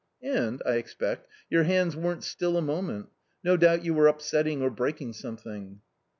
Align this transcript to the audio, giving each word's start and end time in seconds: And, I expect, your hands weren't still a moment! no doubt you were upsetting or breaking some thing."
And, 0.23 0.63
I 0.65 0.77
expect, 0.77 1.27
your 1.47 1.61
hands 1.65 1.95
weren't 1.95 2.23
still 2.23 2.57
a 2.57 2.61
moment! 2.63 3.09
no 3.43 3.55
doubt 3.55 3.85
you 3.85 3.93
were 3.93 4.07
upsetting 4.07 4.59
or 4.63 4.71
breaking 4.71 5.13
some 5.13 5.37
thing." 5.37 5.81